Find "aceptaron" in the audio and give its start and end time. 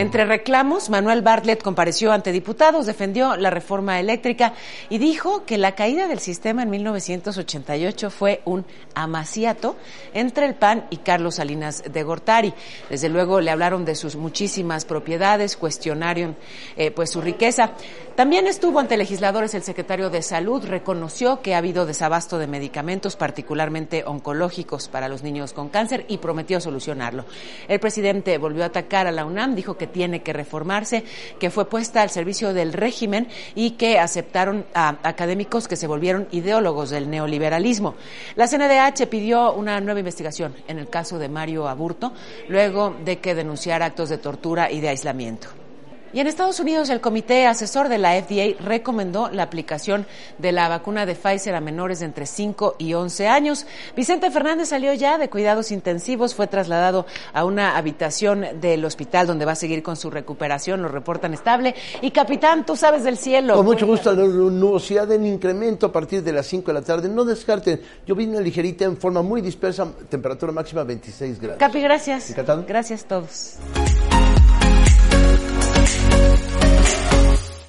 33.98-34.66